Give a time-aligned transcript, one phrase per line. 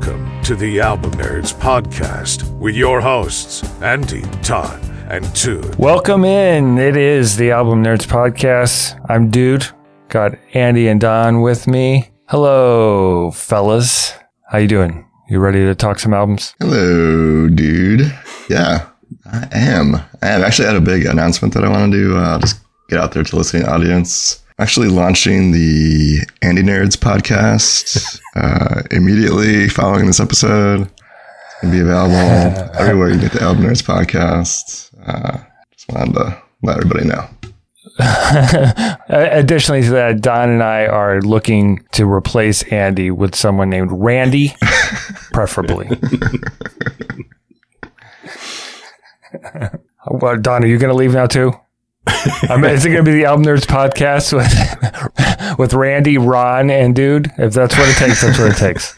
[0.00, 4.80] Welcome to the Album Nerds Podcast with your hosts, Andy, Todd,
[5.10, 5.74] and Dude.
[5.74, 6.78] Welcome in.
[6.78, 8.96] It is the Album Nerds Podcast.
[9.08, 9.66] I'm Dude.
[10.08, 12.10] Got Andy and Don with me.
[12.28, 14.12] Hello, fellas.
[14.48, 15.04] How you doing?
[15.28, 16.54] You ready to talk some albums?
[16.60, 18.02] Hello, dude.
[18.48, 18.88] Yeah,
[19.26, 19.96] I am.
[20.22, 22.16] I have actually had a big announcement that I want to do.
[22.16, 24.44] Uh, just get out there to listening audience.
[24.60, 30.80] Actually, launching the Andy Nerds podcast uh, immediately following this episode.
[30.82, 32.14] It's gonna be available
[32.78, 34.90] everywhere you get the Album Nerds podcast.
[35.06, 35.38] Uh,
[35.72, 37.28] just wanted to let everybody know.
[39.08, 44.54] Additionally to that, Don and I are looking to replace Andy with someone named Randy,
[45.32, 45.88] preferably.
[50.10, 51.52] well, Don, are you going to leave now too?
[52.08, 57.30] Is it going to be the Album Nerds podcast with with Randy, Ron, and Dude?
[57.38, 58.94] If that's what it takes, that's what it takes.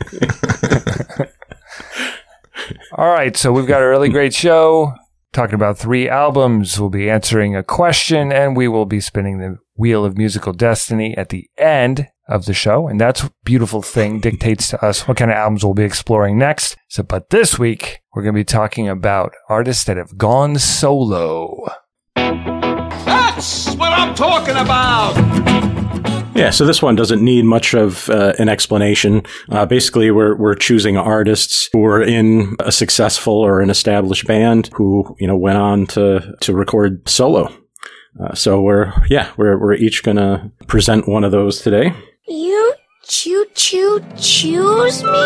[2.93, 4.95] All right, so we've got a really great show
[5.33, 6.79] talking about three albums.
[6.79, 11.17] We'll be answering a question, and we will be spinning the wheel of musical destiny
[11.17, 12.87] at the end of the show.
[12.89, 16.77] And that's beautiful thing dictates to us what kind of albums we'll be exploring next.
[16.89, 21.67] So, but this week we're going to be talking about artists that have gone solo.
[23.41, 25.17] That's what I'm talking about.
[26.37, 29.23] Yeah, so this one doesn't need much of uh, an explanation.
[29.49, 34.69] Uh, basically, we're we're choosing artists who are in a successful or an established band
[34.75, 37.51] who you know went on to to record solo.
[38.23, 41.95] Uh, so we're yeah we're we're each gonna present one of those today.
[42.29, 45.09] You choo choo choose me?
[45.09, 45.17] All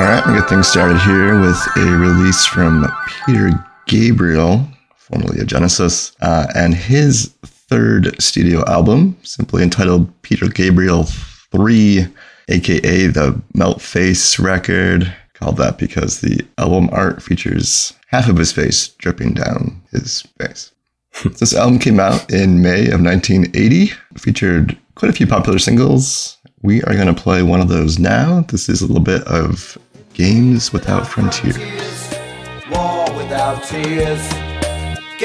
[0.00, 2.90] right, we get things started here with a release from
[3.26, 3.50] Peter
[3.86, 4.66] Gabriel,
[5.04, 12.06] formerly of Genesis, uh, and his third studio album, simply entitled Peter Gabriel 3,
[12.48, 15.14] aka the Melt Face record.
[15.34, 20.72] Called that because the album art features half of his face dripping down his face.
[21.38, 26.38] this album came out in May of 1980, featured quite a few popular singles.
[26.62, 28.42] We are going to play one of those now.
[28.48, 29.76] This is a little bit of
[30.14, 31.58] Games Without Frontiers.
[32.70, 34.43] War without tears.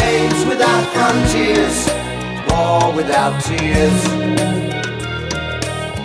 [0.09, 1.87] Games without frontiers.
[2.49, 4.07] War without tears.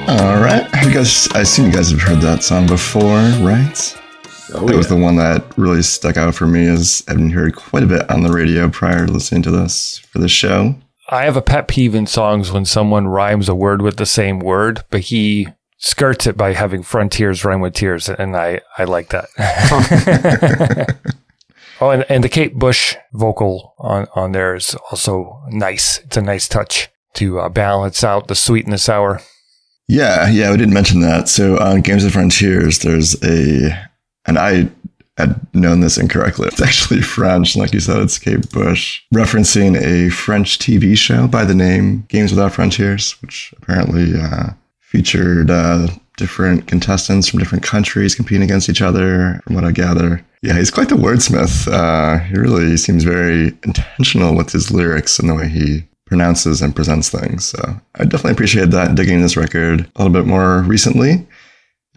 [0.07, 0.69] All right.
[0.75, 3.97] I guess I assume you guys have heard that song before, right?
[4.53, 4.97] Oh, that was yeah.
[4.97, 8.11] the one that really stuck out for me as I've been heard quite a bit
[8.11, 10.75] on the radio prior to listening to this for the show.
[11.09, 14.39] I have a pet peeve in songs when someone rhymes a word with the same
[14.39, 15.49] word, but he
[15.79, 20.99] skirts it by having frontiers rhyme with tears, and I, I like that.
[21.81, 25.99] oh, and, and the Kate Bush vocal on, on there is also nice.
[25.99, 29.21] It's a nice touch to uh, balance out the sweet and the sour.
[29.89, 31.29] Yeah, yeah, we didn't mention that.
[31.29, 33.89] So on Games of Frontiers, there's a,
[34.27, 34.71] and I
[35.19, 36.49] had known this incorrectly.
[36.49, 41.45] It's actually French, like you said, it's Kate Bush, referencing a French TV show by
[41.45, 48.15] the name Games Without Frontiers, which apparently uh, featured uh, different contestants from different countries
[48.15, 50.25] competing against each other, from what I gather.
[50.45, 51.73] Yeah, he's quite the wordsmith.
[51.73, 56.77] Uh, he really seems very intentional with his lyrics and the way he pronounces and
[56.77, 57.47] presents things.
[57.47, 61.27] So I definitely appreciate that digging this record a little bit more recently.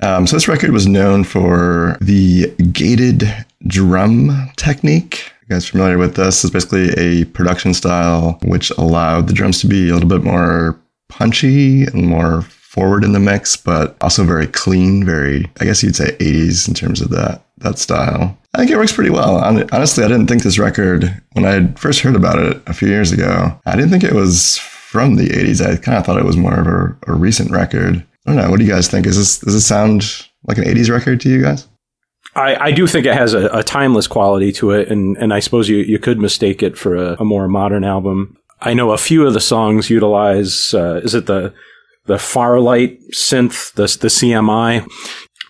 [0.01, 3.27] Um, so this record was known for the gated
[3.67, 5.29] drum technique.
[5.41, 6.45] You guys familiar with this?
[6.45, 10.79] It's basically a production style which allowed the drums to be a little bit more
[11.09, 15.97] punchy and more forward in the mix, but also very clean, very, I guess you'd
[15.97, 18.37] say 80s in terms of that, that style.
[18.53, 19.37] I think it works pretty well.
[19.37, 23.11] Honestly, I didn't think this record, when I first heard about it a few years
[23.11, 25.61] ago, I didn't think it was from the 80s.
[25.61, 28.03] I kind of thought it was more of a, a recent record.
[28.25, 28.49] I don't know.
[28.49, 29.05] What do you guys think?
[29.05, 31.67] Is this, does this sound like an 80s record to you guys?
[32.35, 35.39] I, I do think it has a, a timeless quality to it, and, and I
[35.39, 38.37] suppose you, you could mistake it for a, a more modern album.
[38.61, 41.53] I know a few of the songs utilize, uh, is it the
[42.05, 44.87] the Fairlight synth, the the CMI?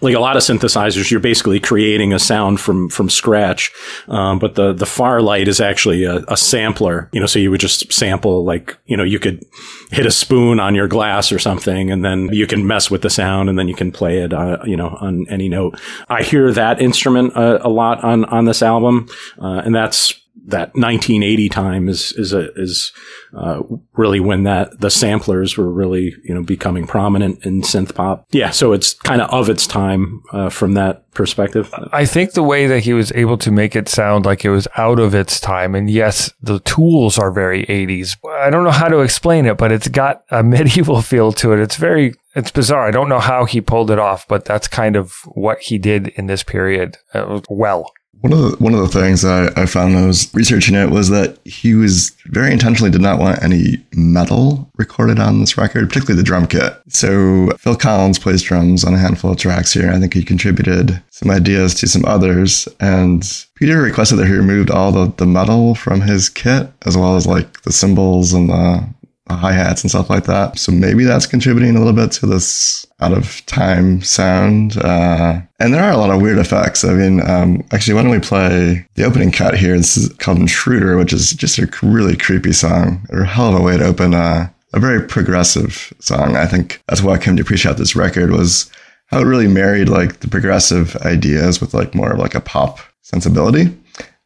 [0.02, 3.72] Like a lot of synthesizers, you're basically creating a sound from from scratch.
[4.08, 7.10] Um, but the the Fairlight is actually a, a sampler.
[7.12, 9.44] You know, so you would just sample like you know you could
[9.92, 13.10] hit a spoon on your glass or something, and then you can mess with the
[13.10, 15.80] sound, and then you can play it, uh, you know, on any note.
[16.10, 19.08] I hear that instrument uh, a lot on on this album,
[19.42, 20.14] uh, and that's
[20.46, 22.92] that 1980 time is is a, is
[23.36, 23.62] uh,
[23.94, 28.26] really when that the samplers were really you know becoming prominent in synth pop.
[28.32, 31.74] Yeah, so it's kind of of its time uh, from that perspective.
[31.92, 34.68] I think the way that he was able to make it sound like it was
[34.78, 38.16] out of its time, and yes, the tools are very 80s.
[38.40, 41.60] I don't know how to explain it, but it's got a medieval feel to it.
[41.60, 42.88] It's very, it's bizarre.
[42.88, 46.10] I don't know how he pulled it off, but that's kind of what he did
[46.10, 47.92] in this period uh, well.
[48.22, 50.90] One of the one of the things I, I found when I was researching it
[50.90, 55.88] was that he was very intentionally did not want any metal recorded on this record,
[55.88, 56.82] particularly the drum kit.
[56.90, 59.92] So Phil Collins plays drums on a handful of tracks here.
[59.92, 64.72] I think he contributed some ideas to some others, and Peter requested that he removed
[64.72, 68.88] all the, the metal from his kit, as well as like the cymbals and the
[69.30, 70.58] hi hats and stuff like that.
[70.58, 74.78] So maybe that's contributing a little bit to this out of time sound.
[74.78, 76.84] Uh, and there are a lot of weird effects.
[76.84, 79.78] I mean, um, actually, why don't we play the opening cut here?
[79.78, 83.06] This is called Intruder, which is just a really creepy song.
[83.12, 86.36] A hell of a way to open a, a very progressive song.
[86.36, 88.70] I think that's why I came to appreciate this record was
[89.08, 92.80] how it really married like the progressive ideas with like more of like a pop
[93.02, 93.76] sensibility.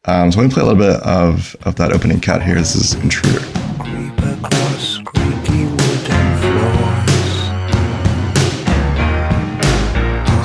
[0.06, 2.56] Um, so let me play a little bit of, of that opening cut here.
[2.56, 3.61] This is Intruder.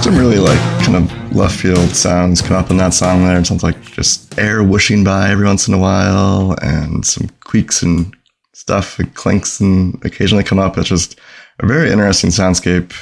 [0.02, 3.38] Some really like kind of left field sounds come up in that song there.
[3.38, 7.82] It sounds like just air whooshing by every once in a while and some creaks
[7.82, 8.14] and
[8.52, 10.76] stuff and clinks and occasionally come up.
[10.76, 11.18] It's just
[11.60, 12.92] a very interesting soundscape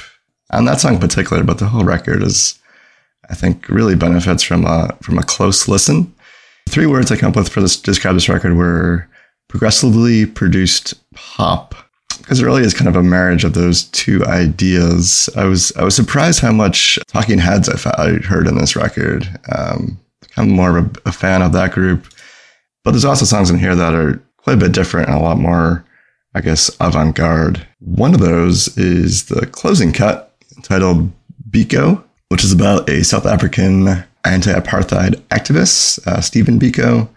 [0.51, 2.57] on that song in particular, but the whole record is,
[3.29, 6.13] I think, really benefits from a, from a close listen.
[6.69, 9.09] Three words I come up with for this describe this record were
[9.55, 11.75] progressively produced pop
[12.17, 15.29] because it really is kind of a marriage of those two ideas.
[15.37, 19.25] I was I was surprised how much Talking Heads I, I heard in this record.
[19.55, 19.97] Um,
[20.35, 22.05] I'm more of a, a, fan of that group,
[22.83, 25.37] but there's also songs in here that are quite a bit different and a lot
[25.37, 25.85] more,
[26.33, 27.65] I guess, avant-garde.
[27.79, 31.13] One of those is the closing cut titled
[31.49, 37.07] Biko, which is about a South African anti-apartheid activist, uh, Stephen Biko,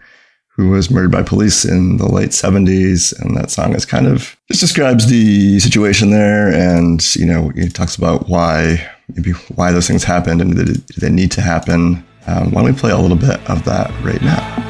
[0.59, 3.17] who was murdered by police in the late 70s.
[3.21, 6.49] And that song is kind of just describes the situation there.
[6.51, 8.85] And, you know, it talks about why,
[9.15, 12.05] maybe why those things happened and did they need to happen.
[12.27, 14.65] Um, why don't we play a little bit of that right now?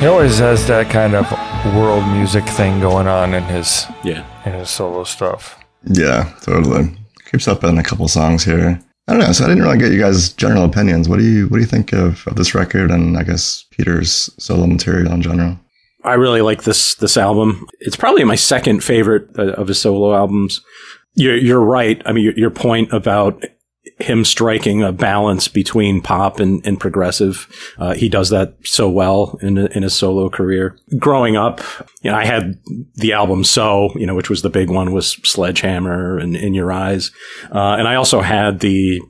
[0.00, 1.26] He always has that kind of
[1.74, 5.58] world music thing going on in his yeah in his solo stuff.
[5.84, 6.94] Yeah, totally
[7.28, 8.80] creeps up in a couple songs here.
[9.06, 9.32] I don't know.
[9.32, 11.08] So I didn't really get you guys' general opinions.
[11.08, 14.30] What do you What do you think of, of this record and I guess Peter's
[14.38, 15.58] solo material in general?
[16.04, 17.66] I really like this this album.
[17.80, 20.60] It's probably my second favorite uh, of his solo albums.
[21.14, 22.00] You're, you're right.
[22.06, 23.44] I mean, your, your point about
[23.98, 27.46] him striking a balance between pop and, and progressive.
[27.78, 30.76] Uh, he does that so well in, in his solo career.
[30.98, 31.60] Growing up,
[32.02, 32.58] you know, I had
[32.94, 36.72] the album So, you know, which was the big one was Sledgehammer and In Your
[36.72, 37.10] Eyes.
[37.52, 39.00] Uh, and I also had the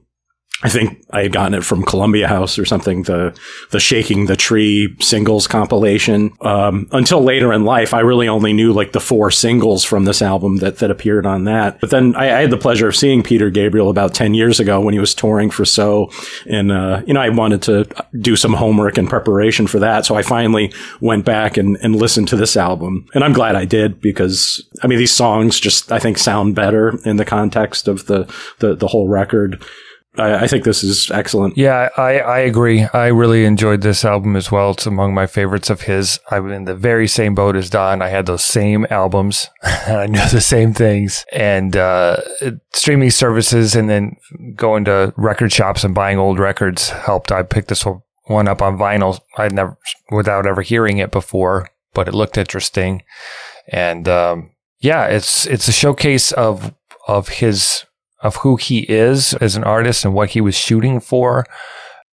[0.60, 3.38] I think I had gotten it from Columbia House or something, the,
[3.70, 6.32] the Shaking the Tree singles compilation.
[6.40, 10.20] Um, until later in life, I really only knew like the four singles from this
[10.20, 11.81] album that, that appeared on that.
[11.81, 14.81] But then I, I had the pleasure of seeing Peter Gabriel about 10 years ago
[14.81, 16.10] when he was touring for So.
[16.46, 17.87] And, uh, you know, I wanted to
[18.19, 20.06] do some homework and preparation for that.
[20.06, 23.06] So I finally went back and, and listened to this album.
[23.14, 26.99] And I'm glad I did because, I mean, these songs just, I think sound better
[27.05, 28.25] in the context of the,
[28.58, 29.62] the, the whole record.
[30.19, 31.56] I, I, think this is excellent.
[31.56, 32.85] Yeah, I, I agree.
[32.93, 34.72] I really enjoyed this album as well.
[34.72, 36.19] It's among my favorites of his.
[36.31, 38.03] I'm in the very same boat as Don.
[38.03, 39.48] I had those same albums.
[39.63, 41.25] And I knew the same things.
[41.32, 42.19] And uh,
[42.72, 44.17] streaming services and then
[44.55, 47.31] going to record shops and buying old records helped.
[47.32, 47.84] I picked this
[48.25, 49.20] one up on vinyl.
[49.37, 49.79] I'd never,
[50.10, 53.03] without ever hearing it before, but it looked interesting.
[53.69, 56.75] And um, yeah, it's it's a showcase of
[57.06, 57.84] of his
[58.20, 61.46] of who he is as an artist and what he was shooting for.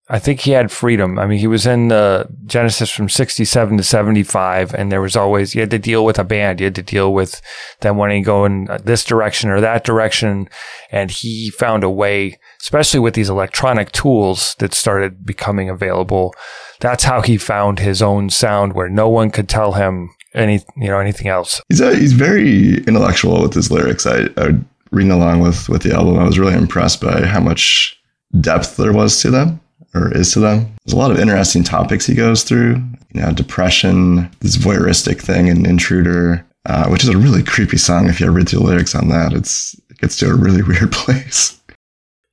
[0.07, 1.17] I think he had freedom.
[1.17, 5.55] I mean, he was in the Genesis from 67 to 75, and there was always,
[5.55, 6.59] you had to deal with a band.
[6.59, 7.41] You had to deal with
[7.81, 10.47] them wanting to go in this direction or that direction.
[10.91, 16.35] And he found a way, especially with these electronic tools that started becoming available.
[16.81, 20.89] That's how he found his own sound where no one could tell him any, you
[20.89, 21.63] know, anything else.
[21.69, 24.05] He's a, he's very intellectual with his lyrics.
[24.05, 24.53] I, I
[24.95, 27.99] reading along with with the album, I was really impressed by how much
[28.39, 29.59] depth there was to them
[29.93, 30.73] or is to them.
[30.85, 32.81] There's a lot of interesting topics he goes through.
[33.13, 38.09] You know, depression, this voyeuristic thing, and Intruder, uh, which is a really creepy song.
[38.09, 41.59] If you read the lyrics on that, it's it gets to a really weird place.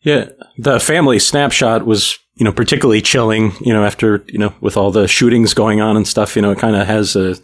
[0.00, 0.28] Yeah,
[0.58, 3.52] the family snapshot was you know particularly chilling.
[3.60, 6.50] You know, after you know with all the shootings going on and stuff, you know,
[6.50, 7.36] it kind of has a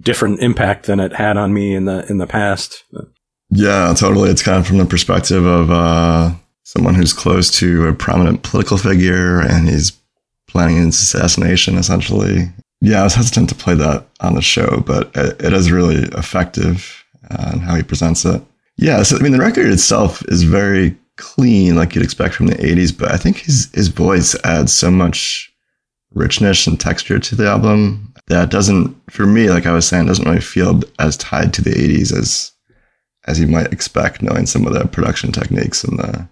[0.00, 2.84] different impact than it had on me in the in the past.
[3.50, 4.30] Yeah, totally.
[4.30, 8.78] It's kind of from the perspective of uh, someone who's close to a prominent political
[8.78, 9.92] figure and he's
[10.48, 12.48] planning his assassination, essentially.
[12.80, 16.04] Yeah, I was hesitant to play that on the show, but it, it is really
[16.16, 18.40] effective uh, in how he presents it.
[18.76, 22.54] Yeah, so I mean, the record itself is very clean, like you'd expect from the
[22.54, 25.52] '80s, but I think his his voice adds so much
[26.14, 30.24] richness and texture to the album that doesn't, for me, like I was saying, doesn't
[30.24, 32.52] really feel as tied to the '80s as
[33.26, 36.28] as you might expect, knowing some of the production techniques and the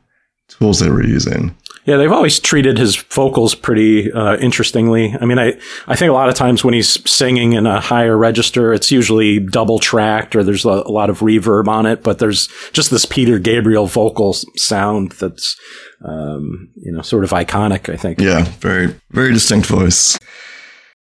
[0.49, 1.55] tools they were using.
[1.85, 5.17] Yeah, they've always treated his vocals pretty uh, interestingly.
[5.19, 8.17] I mean, I, I think a lot of times when he's singing in a higher
[8.17, 12.19] register, it's usually double tracked or there's a, a lot of reverb on it, but
[12.19, 15.57] there's just this Peter Gabriel vocal sound that's,
[16.05, 18.21] um, you know, sort of iconic, I think.
[18.21, 20.19] Yeah, very, very distinct voice.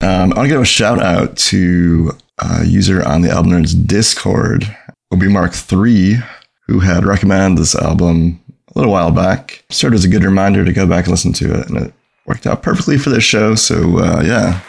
[0.01, 3.87] Um, I want to give a shout out to a user on the Album Nerds
[3.87, 4.65] Discord,
[5.13, 6.19] Obi Mark 3,
[6.67, 8.41] who had recommended this album
[8.75, 9.65] a little while back.
[9.71, 11.95] Served as a good reminder to go back and listen to it, and it
[12.27, 13.55] worked out perfectly for this show.
[13.55, 14.61] So uh, yeah,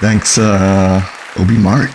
[0.00, 1.02] thanks, uh,
[1.38, 1.90] Obi Mark.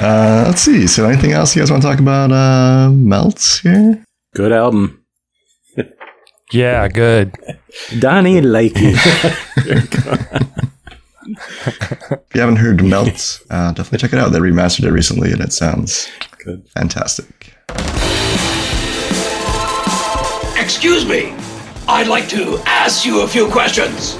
[0.00, 0.86] Uh, let's see.
[0.86, 2.32] So anything else you guys want to talk about?
[2.32, 4.02] Uh, Melts here.
[4.34, 5.00] Good album.
[6.52, 7.34] Yeah, good.
[7.98, 8.94] Donnie Likey.
[11.26, 14.32] If you haven't heard Melt, uh, definitely check it out.
[14.32, 16.08] They remastered it recently, and it sounds
[16.44, 16.68] Good.
[16.70, 17.54] fantastic.
[20.56, 21.34] Excuse me.
[21.86, 24.16] I'd like to ask you a few questions.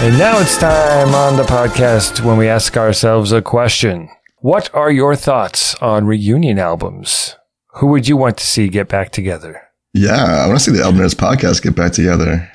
[0.00, 4.08] And now it's time on the podcast when we ask ourselves a question.
[4.38, 7.36] What are your thoughts on reunion albums?
[7.74, 9.62] Who would you want to see get back together?
[9.94, 12.50] Yeah, I want to see the Album Nerds podcast get back together.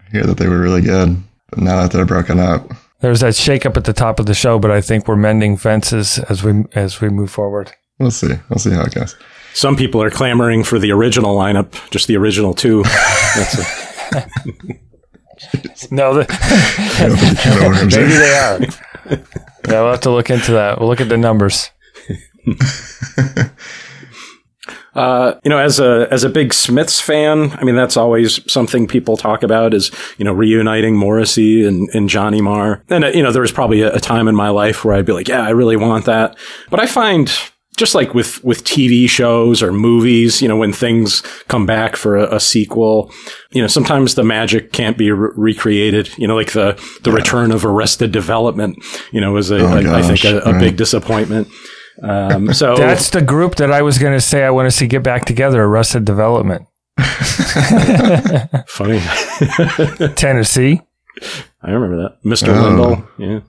[0.00, 1.16] I hear that they were really good,
[1.50, 4.58] but now that they're broken up, There's that shakeup at the top of the show,
[4.58, 7.72] but I think we're mending fences as we as we move forward.
[7.98, 8.34] we'll see.
[8.48, 9.14] We'll see how it goes.
[9.54, 12.82] Some people are clamoring for the original lineup, just the original two.
[13.36, 13.64] That's a,
[15.90, 16.22] No, the,
[17.00, 18.58] Open the can of worms maybe they are.
[19.68, 20.78] Yeah, we'll have to look into that.
[20.78, 21.70] We'll look at the numbers.
[24.94, 28.86] Uh, you know, as a as a big Smiths fan, I mean that's always something
[28.86, 32.82] people talk about is you know reuniting Morrissey and, and Johnny Marr.
[32.88, 35.06] And uh, you know, there was probably a, a time in my life where I'd
[35.06, 36.36] be like, yeah, I really want that.
[36.70, 37.30] But I find
[37.76, 42.16] just like with with TV shows or movies, you know, when things come back for
[42.16, 43.12] a, a sequel,
[43.52, 46.10] you know, sometimes the magic can't be re- recreated.
[46.18, 48.76] You know, like the the return of Arrested Development,
[49.12, 50.60] you know, was a, Oh, I think a, a right.
[50.60, 51.46] big disappointment.
[52.02, 54.86] Um, so That's the group that I was going to say I want to see
[54.86, 55.62] get back together.
[55.62, 56.66] Arrested Development,
[58.66, 59.00] funny.
[60.14, 60.80] Tennessee.
[61.62, 62.18] I remember that.
[62.24, 62.48] Mr.
[62.48, 62.62] Oh.
[62.62, 63.08] Lindell.
[63.18, 63.40] Yeah.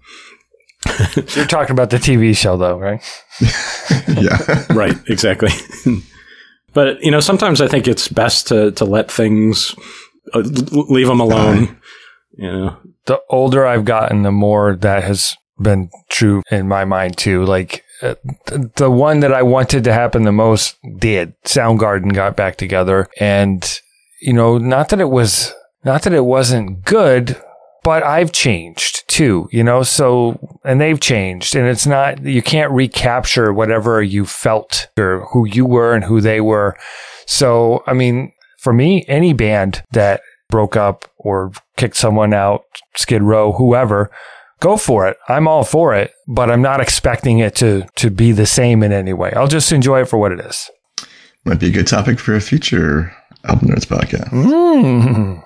[1.36, 3.01] You're talking about the TV show, though, right?
[4.08, 4.65] Yeah.
[4.74, 4.96] Right.
[5.08, 5.51] Exactly.
[6.74, 9.75] but, you know, sometimes I think it's best to, to let things,
[10.34, 11.79] uh, leave them alone.
[12.32, 17.18] You know, the older I've gotten, the more that has been true in my mind
[17.18, 17.44] too.
[17.44, 21.34] Like the one that I wanted to happen the most did.
[21.44, 23.82] Soundgarden got back together, and
[24.22, 25.53] you know, not that it was,
[25.84, 27.41] not that it wasn't good,
[27.84, 29.50] but I've changed too.
[29.51, 34.88] You know, so and they've changed, and it's not you can't recapture whatever you felt
[34.98, 36.77] or who you were and who they were.
[37.25, 42.63] So I mean, for me, any band that broke up or kicked someone out,
[42.96, 44.10] Skid Row, whoever,
[44.60, 45.18] go for it.
[45.28, 48.92] I'm all for it, but I'm not expecting it to to be the same in
[48.92, 49.32] any way.
[49.36, 50.70] I'll just enjoy it for what it is.
[51.46, 54.30] Might be a good topic for a future Album Nerds podcast.
[54.30, 55.44] Mm.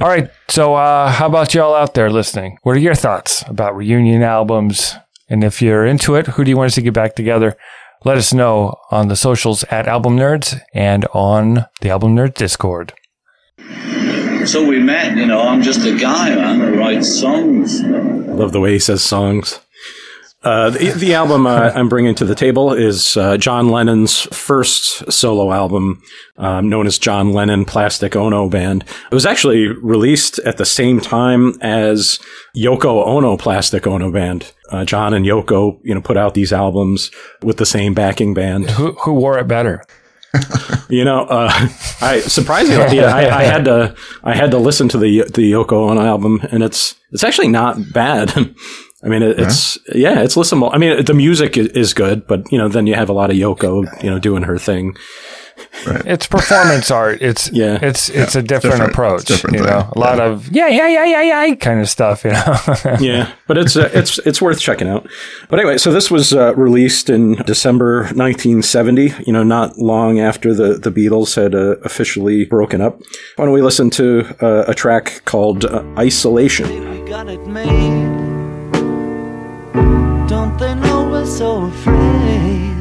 [0.00, 0.30] All right.
[0.48, 2.58] So, uh, how about y'all out there listening?
[2.62, 4.94] What are your thoughts about reunion albums?
[5.28, 7.56] And if you're into it, who do you want us to get back together?
[8.04, 12.94] Let us know on the socials at Album Nerds and on the Album Nerds Discord.
[14.46, 17.82] So we met, you know, I'm just a guy, man, who writes songs.
[17.82, 19.58] I love the way he says songs.
[20.44, 25.10] Uh, the, the album uh, I'm bringing to the table is uh, John Lennon's first
[25.10, 26.00] solo album,
[26.36, 28.84] um, known as John Lennon Plastic Ono Band.
[29.10, 32.20] It was actually released at the same time as
[32.56, 34.52] Yoko Ono Plastic Ono Band.
[34.70, 37.10] Uh, John and Yoko, you know, put out these albums
[37.42, 38.70] with the same backing band.
[38.70, 39.84] Who, who wore it better?
[40.88, 41.50] You know, uh,
[42.00, 46.00] I surprisingly, I, I had to, I had to listen to the the Yoko Ono
[46.00, 48.32] album, and it's it's actually not bad.
[49.04, 50.70] I mean, it, it's yeah, it's listenable.
[50.72, 53.30] I mean, the music i- is good, but you know, then you have a lot
[53.30, 54.94] of Yoko, you know, doing her thing.
[55.84, 57.18] It's performance art.
[57.26, 57.78] It's Yeah.
[57.82, 58.92] It's it's a different, different.
[58.92, 59.24] approach.
[59.24, 59.70] Different you thing.
[59.72, 62.24] know, a lot of yeah yeah yeah yeah yeah kind of stuff.
[62.24, 62.56] You know.
[63.00, 65.06] yeah, but it's uh, it's it's worth checking out.
[65.48, 69.14] But anyway, so this was uh, released in December 1970.
[69.26, 73.00] You know, not long after the the Beatles had uh, officially broken up.
[73.36, 76.66] Why don't we listen to uh, a track called uh, "Isolation"?
[76.90, 78.14] We got it made.
[80.28, 82.74] Don't they know we're so afraid?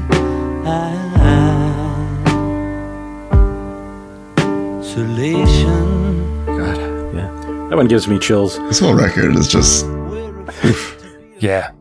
[4.96, 6.46] Isolation.
[6.46, 6.78] God,
[7.14, 8.58] yeah, that one gives me chills.
[8.60, 9.86] This whole record is just
[11.42, 11.72] Yeah.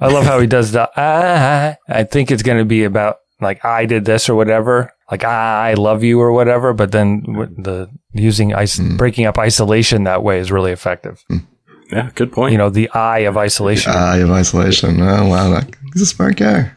[0.00, 3.64] I love how he does the I I think it's going to be about like
[3.64, 4.92] I did this or whatever.
[5.10, 7.24] Like I love you or whatever, but then
[7.58, 8.96] the using ice hmm.
[8.96, 11.24] breaking up isolation that way is really effective.
[11.26, 11.38] Hmm.
[11.90, 12.52] Yeah, good point.
[12.52, 13.90] You know, the eye of isolation.
[13.90, 15.00] eye of isolation.
[15.00, 16.70] Oh wow, that, he's a smart guy.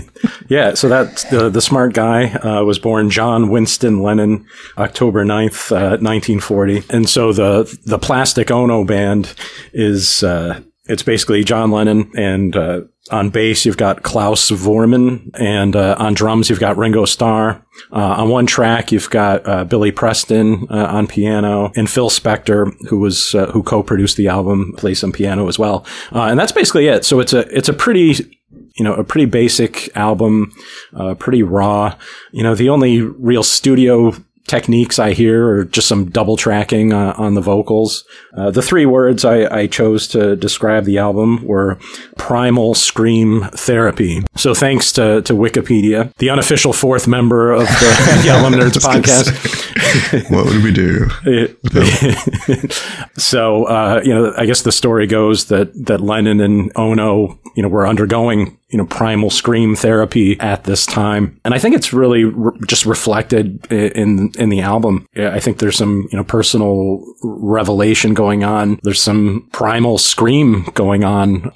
[0.48, 4.46] Yeah, so that the the smart guy uh, was born John Winston Lennon,
[4.78, 6.84] October 9th, uh, 1940.
[6.90, 9.34] And so the the Plastic Ono band
[9.72, 15.74] is uh, it's basically John Lennon and uh, on bass you've got Klaus Voormann and
[15.74, 17.64] uh, on drums you've got Ringo Starr.
[17.90, 23.32] Uh, on one track you've got Billy Preston on piano and Phil Spector who was
[23.32, 25.84] who co-produced the album plays some piano as well.
[26.12, 27.04] And that's basically it.
[27.04, 28.35] So it's a it's a pretty
[28.76, 30.52] you know, a pretty basic album,
[30.94, 31.96] uh, pretty raw.
[32.32, 34.12] You know, the only real studio
[34.46, 38.04] techniques I hear are just some double tracking uh, on the vocals.
[38.36, 41.78] Uh, the three words I, I chose to describe the album were
[42.16, 44.22] primal scream therapy.
[44.36, 50.30] So thanks to, to Wikipedia, the unofficial fourth member of the, Album Nerds podcast.
[50.30, 51.08] What would we do?
[53.16, 57.62] so uh, you know, I guess the story goes that that Lennon and Ono, you
[57.62, 61.92] know, were undergoing you know primal scream therapy at this time, and I think it's
[61.92, 65.06] really re- just reflected in in the album.
[65.16, 68.80] I think there's some you know personal revelation going on.
[68.82, 71.52] There's some primal scream going on.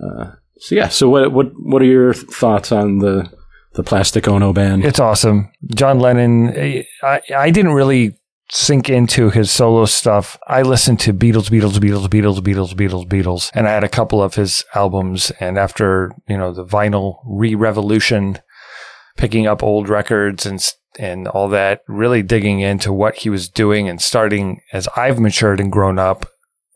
[0.00, 3.32] Uh, so yeah, so what what what are your thoughts on the
[3.74, 4.84] the Plastic Ono band?
[4.84, 5.50] It's awesome.
[5.74, 8.16] John Lennon, I, I didn't really
[8.50, 10.38] sink into his solo stuff.
[10.46, 14.22] I listened to Beatles, Beatles, Beatles, Beatles, Beatles, Beatles, Beatles, and I had a couple
[14.22, 15.30] of his albums.
[15.40, 18.38] And after, you know, the vinyl re-revolution,
[19.16, 20.60] picking up old records and,
[20.98, 25.60] and all that, really digging into what he was doing and starting as I've matured
[25.60, 26.26] and grown up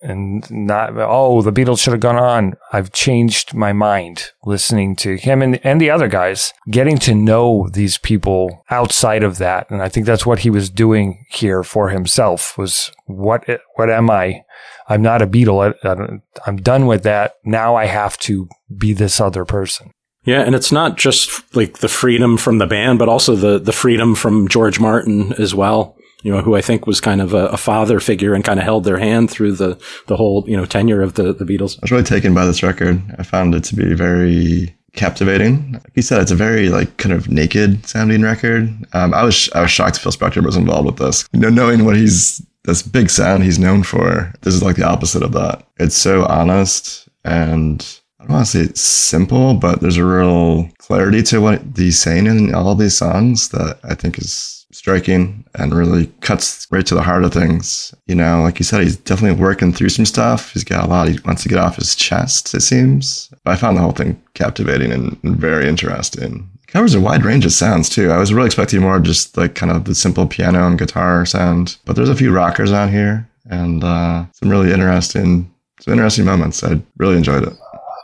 [0.05, 2.55] and not, oh, the Beatles should have gone on.
[2.73, 7.69] I've changed my mind listening to him and, and the other guys, getting to know
[7.73, 9.71] these people outside of that.
[9.71, 13.45] And I think that's what he was doing here for himself was what,
[13.77, 14.45] what am I?
[14.88, 15.75] I'm not a Beatle.
[15.83, 17.37] I, i'm done with that.
[17.45, 19.90] Now I have to be this other person.
[20.25, 23.73] Yeah, and it's not just like the freedom from the band, but also the the
[23.73, 25.93] freedom from George Martin as well.
[26.25, 28.65] You know, who I think was kind of a, a father figure and kind of
[28.65, 31.79] held their hand through the the whole you know tenure of the the Beatles.
[31.79, 33.01] I was really taken by this record.
[33.19, 35.73] I found it to be very captivating.
[35.73, 38.69] Like you said, it's a very like kind of naked sounding record.
[38.93, 41.29] Um, I was I was shocked Phil Spector was involved with this.
[41.33, 44.33] You know, knowing what he's this big sound he's known for.
[44.41, 45.67] This is like the opposite of that.
[45.79, 50.71] It's so honest and I don't want to say it's simple, but there's a real
[50.79, 55.73] clarity to what he's saying in all these songs that I think is striking and
[55.73, 57.95] really cuts right to the heart of things.
[58.07, 60.53] You know, like you said, he's definitely working through some stuff.
[60.53, 63.31] He's got a lot he wants to get off his chest, it seems.
[63.47, 66.51] I found the whole thing captivating and, and very interesting.
[66.63, 68.11] It covers a wide range of sounds too.
[68.11, 71.77] I was really expecting more just like kind of the simple piano and guitar sound,
[71.85, 76.65] but there's a few rockers on here and uh, some really interesting, some interesting moments.
[76.65, 77.55] I really enjoyed it.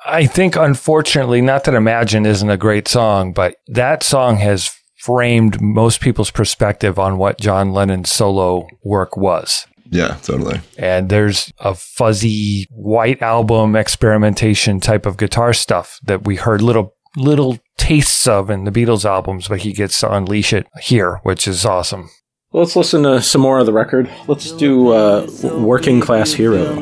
[0.06, 5.60] I think, unfortunately, not that Imagine isn't a great song, but that song has framed
[5.60, 9.66] most people's perspective on what John Lennon's solo work was.
[9.90, 10.60] Yeah, totally.
[10.78, 16.94] And there's a fuzzy white album experimentation type of guitar stuff that we heard little
[17.16, 21.48] little tastes of in the Beatles albums, but he gets to unleash it here, which
[21.48, 22.08] is awesome.
[22.52, 24.08] Well, let's listen to some more of the record.
[24.28, 26.76] Let's do uh, "Working Class Hero."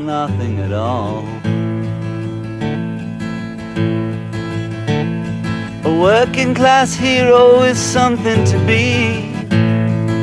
[5.98, 9.26] Working class hero is something to be.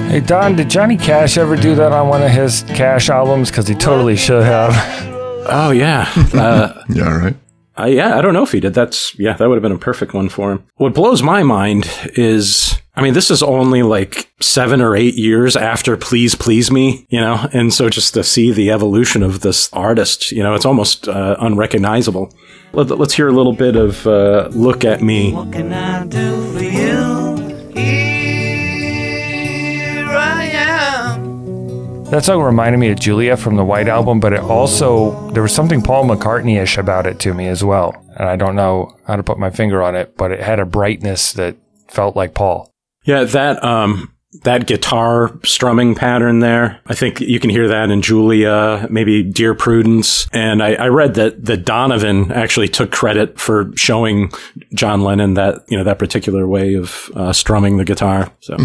[0.10, 3.50] Hey Don, did Johnny Cash ever do that on one of his Cash albums?
[3.50, 4.74] Because he totally should have.
[5.48, 7.36] Oh yeah, uh, Yeah, right.
[7.78, 8.74] Uh, yeah, I don't know if he did.
[8.74, 10.64] That's yeah, that would have been a perfect one for him.
[10.78, 15.58] What blows my mind is, I mean, this is only like seven or eight years
[15.58, 17.46] after Please Please Me, you know?
[17.52, 21.36] And so just to see the evolution of this artist, you know, it's almost uh,
[21.40, 22.34] unrecognizable.
[22.72, 25.34] Let, us hear a little bit of uh, Look at Me.
[25.34, 27.36] What can I do for you?
[27.74, 32.06] Here I am.
[32.06, 35.54] That song reminded me of Julia from the White Album, but it also, there was
[35.54, 37.94] something Paul McCartney ish about it to me as well.
[38.16, 40.66] And I don't know how to put my finger on it, but it had a
[40.66, 41.58] brightness that
[41.90, 42.72] felt like Paul.
[43.06, 44.12] Yeah, that um
[44.44, 46.80] that guitar strumming pattern there.
[46.88, 50.28] I think you can hear that in Julia, maybe Dear Prudence.
[50.34, 54.32] And I, I read that that Donovan actually took credit for showing
[54.74, 58.32] John Lennon that you know that particular way of uh, strumming the guitar.
[58.42, 58.58] So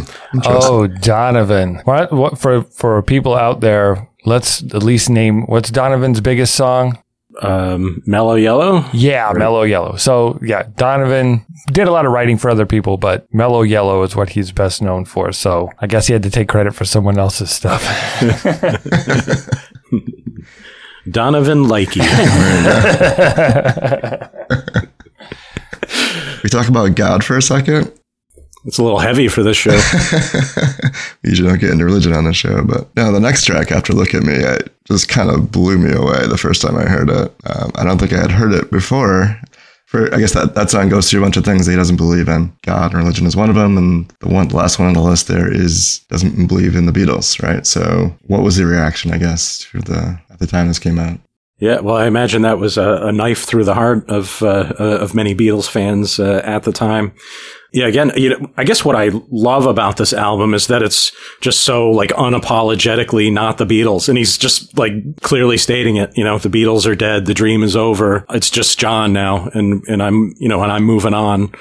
[0.44, 1.76] Oh, Donovan.
[1.84, 6.98] What, what for for people out there, let's at least name what's Donovan's biggest song?
[7.40, 8.84] Um, Mellow Yellow.
[8.92, 9.96] Yeah, Mellow Yellow.
[9.96, 14.14] So yeah, Donovan did a lot of writing for other people, but Mellow Yellow is
[14.14, 15.32] what he's best known for.
[15.32, 17.82] So I guess he had to take credit for someone else's stuff.
[21.10, 22.00] Donovan Likey.
[26.42, 27.92] We talk about God for a second.
[28.64, 29.78] It's a little heavy for this show.
[31.22, 33.92] We usually don't get into religion on the show, but no, the next track after
[33.92, 37.10] "Look at Me" it just kind of blew me away the first time I heard
[37.10, 37.34] it.
[37.44, 39.38] Um, I don't think I had heard it before.
[39.84, 41.96] For I guess that that song goes through a bunch of things that he doesn't
[41.96, 42.52] believe in.
[42.62, 45.02] God and religion is one of them, and the one the last one on the
[45.02, 47.66] list there is doesn't believe in the Beatles, right?
[47.66, 49.12] So, what was the reaction?
[49.12, 51.18] I guess to the at the time this came out.
[51.58, 54.98] Yeah, well, I imagine that was a, a knife through the heart of uh, uh,
[55.00, 57.12] of many Beatles fans uh, at the time.
[57.72, 61.12] Yeah, again, you know, I guess what I love about this album is that it's
[61.40, 66.16] just so like unapologetically not the Beatles, and he's just like clearly stating it.
[66.16, 68.26] You know, the Beatles are dead, the dream is over.
[68.30, 71.52] It's just John now, and and I'm you know, and I'm moving on.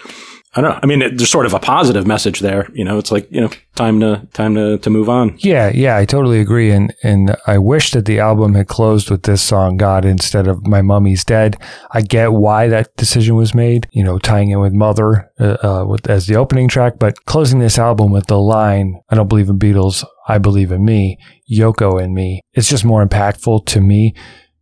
[0.56, 0.80] I don't know.
[0.82, 2.68] I mean, it, there's sort of a positive message there.
[2.74, 5.38] You know, it's like you know, time to time to to move on.
[5.40, 6.72] yeah, yeah, I totally agree.
[6.72, 10.66] And and I wish that the album had closed with this song God instead of
[10.66, 11.56] My Mummy's Dead.
[11.92, 15.86] I get why that decision was made, you know, tying in with Mother uh, uh,
[15.88, 19.50] with, as the opening track, but closing this album with the line, I don't believe
[19.50, 21.20] in Beatles, I believe in me,
[21.52, 22.42] Yoko and me.
[22.54, 24.16] It's just more impactful to me.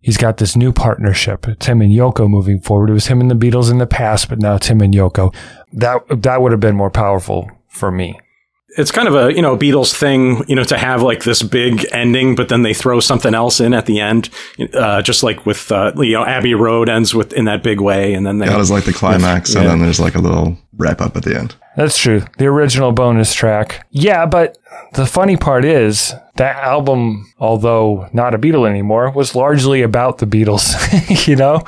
[0.08, 1.50] He's got this new partnership.
[1.50, 2.90] It's him and Yoko moving forward.
[2.90, 5.36] It was him and the Beatles in the past, but now it's him and Yoko.
[5.74, 8.18] That that would have been more powerful for me.
[8.78, 11.86] it's kind of a you know Beatles thing, you know, to have like this big
[11.92, 14.30] ending, but then they throw something else in at the end,
[14.74, 18.14] uh, just like with uh, you know Abbey Road ends with in that big way,
[18.14, 19.72] and then they God is like the climax, and Yeah.
[19.72, 21.56] then there's like a little wrap up at the end.
[21.78, 22.24] That's true.
[22.38, 23.88] The original bonus track.
[23.92, 24.58] Yeah, but
[24.94, 30.26] the funny part is that album, although not a Beatle anymore, was largely about the
[30.26, 31.64] Beatles, you know?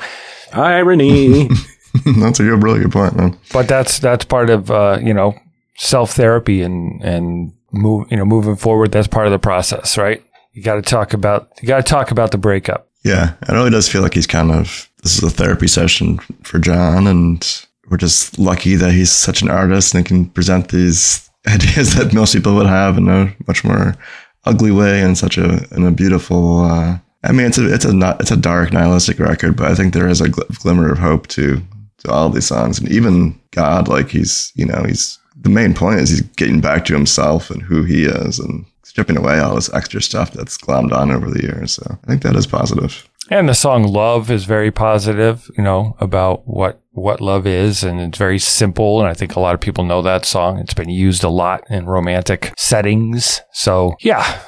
[0.52, 1.48] irony.
[2.18, 3.38] That's a good, really good point, man.
[3.52, 5.34] But that's that's part of uh, you know,
[5.76, 10.22] self-therapy and and move, you know, moving forward, that's part of the process, right?
[10.52, 12.88] You got to talk about you got to talk about the breakup.
[13.04, 16.58] Yeah, it really does feel like he's kind of this is a therapy session for
[16.58, 21.94] John, and we're just lucky that he's such an artist and can present these ideas
[21.94, 23.96] that most people would have in a much more
[24.44, 26.60] ugly way and such a in a beautiful.
[26.60, 29.74] Uh, I mean, it's a it's a not it's a dark nihilistic record, but I
[29.74, 31.60] think there is a gl- glimmer of hope to
[31.98, 36.00] to all these songs, and even God, like he's you know he's the main point
[36.00, 39.72] is he's getting back to himself and who he is, and stripping away all this
[39.72, 41.72] extra stuff that's glommed on over the years.
[41.74, 43.08] So I think that is positive.
[43.30, 48.00] And the song Love is very positive, you know, about what what love is and
[48.00, 50.58] it's very simple and I think a lot of people know that song.
[50.58, 53.40] It's been used a lot in romantic settings.
[53.52, 54.42] So, yeah,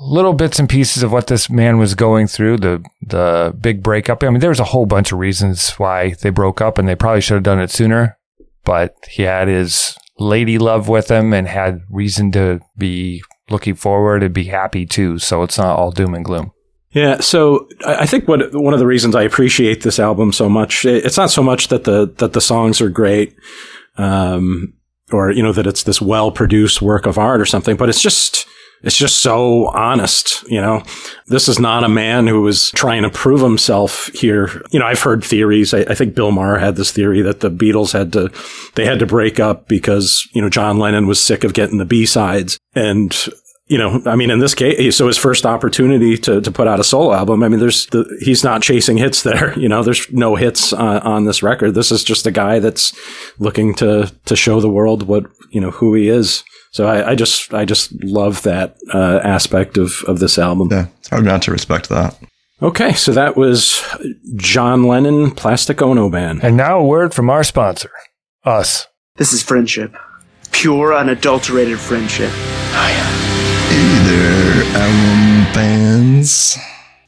[0.00, 4.22] little bits and pieces of what this man was going through, the the big breakup.
[4.22, 7.22] I mean, there's a whole bunch of reasons why they broke up and they probably
[7.22, 8.16] should have done it sooner,
[8.64, 14.22] but he had his lady love with him and had reason to be looking forward
[14.22, 15.18] and be happy too.
[15.18, 16.52] So it's not all doom and gloom.
[16.92, 20.84] Yeah, so I think what one of the reasons I appreciate this album so much,
[20.84, 23.36] it's not so much that the that the songs are great,
[23.96, 24.74] um,
[25.12, 28.02] or you know that it's this well produced work of art or something, but it's
[28.02, 28.44] just
[28.82, 30.42] it's just so honest.
[30.48, 30.82] You know,
[31.26, 34.62] this is not a man who was trying to prove himself here.
[34.70, 35.74] You know, I've heard theories.
[35.74, 38.30] I, I think Bill Maher had this theory that the Beatles had to
[38.74, 41.84] they had to break up because you know John Lennon was sick of getting the
[41.84, 43.14] B sides and
[43.70, 46.80] you know, I mean, in this case, so his first opportunity to, to put out
[46.80, 49.56] a solo album, I mean, there's the, he's not chasing hits there.
[49.60, 51.74] You know, there's no hits on, on this record.
[51.74, 52.96] This is just a guy that's
[53.38, 56.42] looking to, to show the world what, you know, who he is.
[56.72, 60.68] So I, I just, I just love that, uh, aspect of, of this album.
[60.70, 62.18] Yeah, it's hard not to respect that.
[62.62, 62.94] Okay.
[62.94, 63.82] So that was
[64.36, 66.42] John Lennon, Plastic Ono Band.
[66.42, 67.90] And now a word from our sponsor,
[68.44, 68.86] us.
[69.16, 69.94] This is friendship.
[70.52, 72.30] Pure, unadulterated friendship.
[72.30, 73.29] Hey
[74.20, 76.58] there, album fans.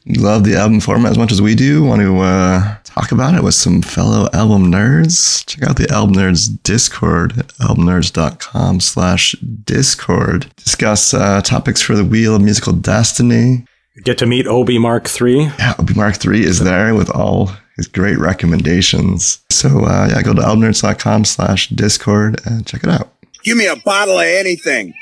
[0.03, 1.83] You love the album format as much as we do.
[1.83, 5.45] Want to uh, talk about it with some fellow album nerds.
[5.45, 10.51] Check out the Album Nerds Discord, albumnerds.com slash Discord.
[10.55, 13.65] Discuss uh, topics for the Wheel of Musical Destiny.
[14.03, 15.51] Get to meet Obi Mark III.
[15.59, 19.43] Yeah, Obi Mark III is there with all his great recommendations.
[19.51, 23.13] So uh, yeah, go to albumnerds.com slash Discord and check it out.
[23.43, 24.95] Give me a bottle of anything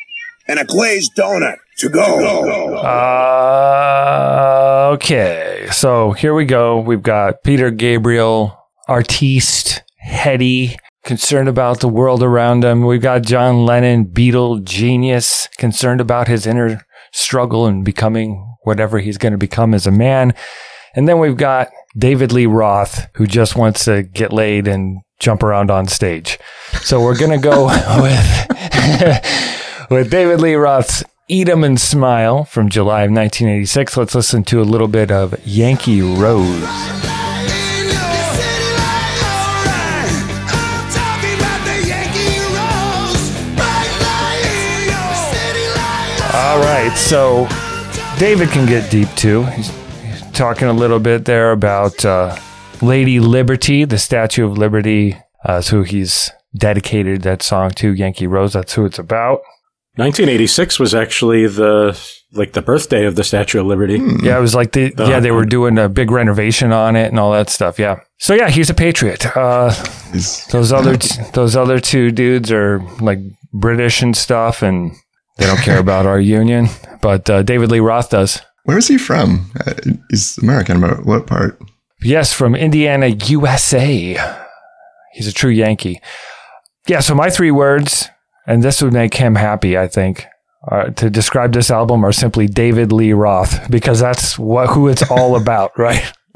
[0.48, 2.76] and a glazed donut to go.
[2.78, 3.62] Uh,
[4.94, 6.80] okay, so here we go.
[6.80, 8.58] We've got Peter Gabriel,
[8.88, 12.86] artiste, heady, concerned about the world around him.
[12.86, 19.18] We've got John Lennon, Beatle genius, concerned about his inner struggle and becoming whatever he's
[19.18, 20.34] going to become as a man.
[20.96, 25.44] And then we've got David Lee Roth, who just wants to get laid and jump
[25.44, 26.40] around on stage.
[26.82, 27.66] So we're going to go
[28.02, 31.04] with, with David Lee Roth's
[31.34, 33.96] Eat 'em and Smile from July of 1986.
[33.96, 36.62] Let's listen to a little bit of Yankee Rose.
[46.34, 47.48] All right, so
[48.20, 49.44] David can get deep too.
[49.44, 49.72] He's,
[50.34, 52.36] talking a little bit there about uh,
[52.82, 55.16] Lady Liberty, the Statue of Liberty.
[55.46, 58.52] Uh, who he's dedicated that song to, Yankee Rose.
[58.52, 59.40] That's who it's about.
[60.02, 61.98] 1986 was actually the
[62.34, 64.00] like the birthday of the Statue of Liberty.
[64.24, 67.08] Yeah, it was like the, The- yeah they were doing a big renovation on it
[67.10, 67.78] and all that stuff.
[67.78, 68.00] Yeah.
[68.20, 69.26] So yeah, he's a patriot.
[69.38, 69.74] Uh,
[70.52, 73.20] those other t- those other two dudes are like
[73.54, 74.92] British and stuff, and
[75.38, 76.68] they don't care about our union.
[77.02, 78.42] But uh, David Lee Roth does.
[78.64, 79.52] Where is he from?
[79.66, 79.74] Uh,
[80.10, 81.60] he's American, but what part?
[82.04, 84.18] Yes, from Indiana, USA.
[85.14, 86.02] He's a true Yankee.
[86.88, 87.02] Yeah.
[87.02, 88.08] So my three words,
[88.48, 90.26] and this would make him happy, I think.
[90.70, 95.10] Uh, to describe this album are simply David Lee Roth because that's what who it's
[95.10, 96.14] all about, right?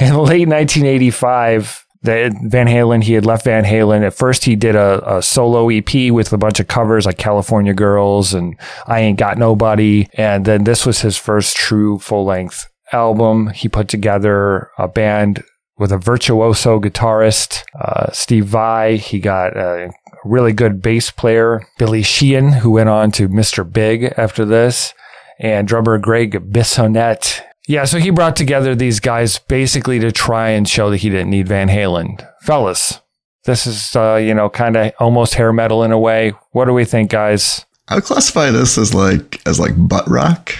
[0.00, 4.02] in late 1985, the Van Halen, he had left Van Halen.
[4.02, 7.74] At first, he did a, a solo EP with a bunch of covers like California
[7.74, 10.08] Girls and I Ain't Got Nobody.
[10.14, 13.48] And then this was his first true full length album.
[13.48, 15.42] He put together a band
[15.78, 18.96] with a virtuoso guitarist, uh, Steve Vai.
[18.96, 19.90] He got a
[20.24, 23.70] really good bass player, Billy Sheehan, who went on to Mr.
[23.70, 24.92] Big after this,
[25.38, 27.42] and drummer Greg Bissonette.
[27.68, 31.30] Yeah, so he brought together these guys basically to try and show that he didn't
[31.30, 32.26] need Van Halen.
[32.40, 33.00] Fellas,
[33.44, 36.32] this is, uh, you know, kind of almost hair metal in a way.
[36.52, 37.66] What do we think, guys?
[37.88, 40.54] I would classify this as like as like butt rock.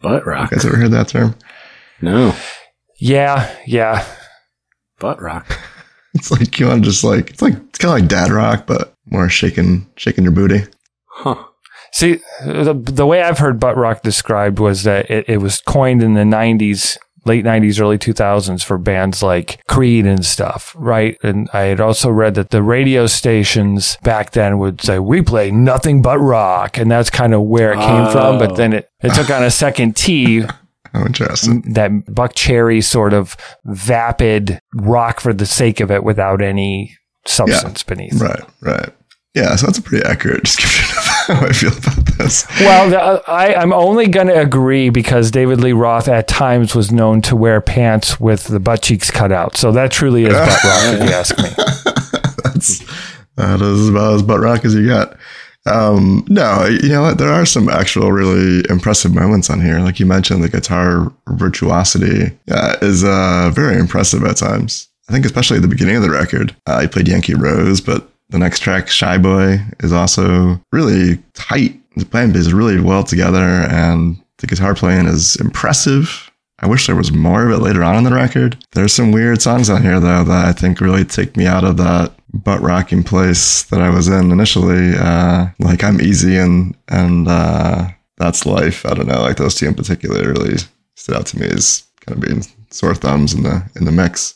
[0.00, 0.50] Butt rock.
[0.50, 1.34] You guys ever heard that term?
[2.00, 2.34] No.
[2.98, 4.06] Yeah, yeah.
[5.00, 5.58] Butt rock.
[6.12, 8.66] It's like you want to just like it's like it's kind of like dad rock,
[8.66, 10.64] but more shaking shaking your booty.
[11.06, 11.44] Huh.
[11.92, 16.02] See, the, the way I've heard butt rock described was that it, it was coined
[16.02, 21.16] in the 90s, late 90s, early 2000s for bands like Creed and stuff, right?
[21.22, 25.50] And I had also read that the radio stations back then would say, we play
[25.50, 26.78] nothing but rock.
[26.78, 28.38] And that's kind of where it came from.
[28.38, 28.56] But oh.
[28.56, 30.44] then it, it took on a second T.
[30.94, 31.62] Oh, interesting.
[31.62, 37.82] Mm, that Buckcherry sort of vapid rock for the sake of it without any substance
[37.82, 38.20] beneath.
[38.20, 38.90] Right, right.
[39.34, 42.46] Yeah, so that's a pretty accurate description of how I feel about this.
[42.60, 46.74] Well, the, uh, I, I'm only going to agree because David Lee Roth at times
[46.74, 49.56] was known to wear pants with the butt cheeks cut out.
[49.56, 51.48] So that truly is butt rock, if you ask me.
[52.42, 52.78] That's
[53.36, 55.16] that is about as butt rock as you got.
[55.66, 57.18] Um, no, you know what?
[57.18, 59.80] There are some actual really impressive moments on here.
[59.80, 64.88] Like you mentioned, the guitar virtuosity uh, is uh, very impressive at times.
[65.08, 68.38] I think especially at the beginning of the record, uh, played Yankee Rose, but the
[68.38, 71.78] next track, Shy Boy, is also really tight.
[71.96, 76.30] The band is really well together, and the guitar playing is impressive.
[76.60, 78.56] I wish there was more of it later on in the record.
[78.72, 81.78] There's some weird songs on here though that I think really take me out of
[81.78, 84.94] that butt rocking place that I was in initially.
[84.96, 88.86] Uh, like I'm easy and and uh, that's life.
[88.86, 89.20] I don't know.
[89.20, 90.58] Like those two in particular really
[90.96, 94.34] stood out to me as kind of being sore thumbs in the in the mix.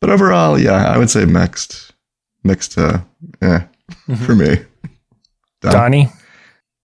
[0.00, 1.92] But overall, yeah, I would say mixed,
[2.44, 2.78] mixed.
[2.78, 3.00] Uh,
[3.42, 3.66] yeah,
[4.24, 4.64] for me.
[5.60, 5.72] Don?
[5.72, 6.08] Donnie?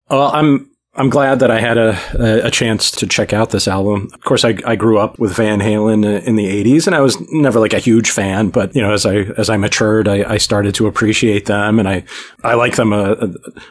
[0.10, 4.12] Well, I'm I'm glad that I had a, a, chance to check out this album.
[4.14, 7.20] Of course, I, I grew up with Van Halen in the '80s, and I was
[7.32, 8.50] never like a huge fan.
[8.50, 11.90] But you know, as I as I matured, I, I started to appreciate them, and
[11.90, 12.04] I
[12.44, 13.30] I like them a, a,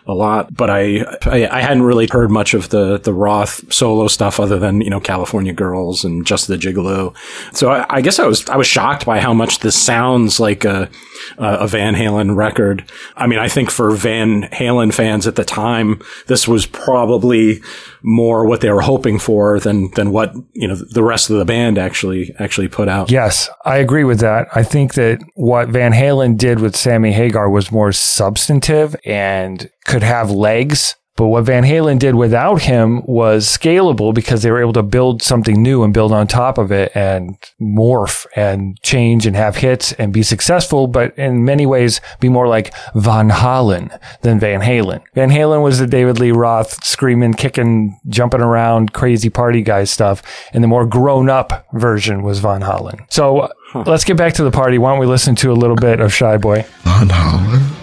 [0.09, 0.53] a lot.
[0.53, 4.59] But I, I I hadn't really heard much of the the Roth solo stuff other
[4.59, 7.15] than you know California Girls and Just the Gigolo.
[7.53, 10.65] So I, I guess I was I was shocked by how much this sounds like
[10.65, 10.91] a
[11.39, 12.91] a Van Halen record.
[13.15, 17.61] I mean, I think for Van Halen fans at the time, this was probably probably
[18.03, 21.45] more what they were hoping for than than what you know the rest of the
[21.45, 23.11] band actually actually put out.
[23.11, 24.49] Yes, I agree with that.
[24.55, 30.03] I think that what Van Halen did with Sammy Hagar was more substantive and could
[30.03, 30.97] have legs.
[31.17, 35.23] But what Van Halen did without him was scalable because they were able to build
[35.23, 39.93] something new and build on top of it and morph and change and have hits
[39.95, 45.03] and be successful, but in many ways be more like Van Halen than Van Halen.
[45.15, 50.23] Van Halen was the David Lee Roth screaming, kicking, jumping around, crazy party guy stuff.
[50.55, 53.07] And the more grown up version was Van Halen.
[53.11, 53.49] So uh,
[53.87, 54.79] let's get back to the party.
[54.79, 56.65] Why don't we listen to a little bit of Shy Boy?
[56.85, 57.79] Van Halen.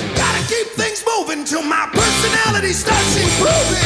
[2.66, 3.78] Personality starts improving.